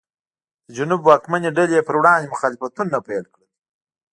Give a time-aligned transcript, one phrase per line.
[0.65, 3.49] د جنوب واکمنې ډلې یې پر وړاندې مخالفتونه پیل کړل.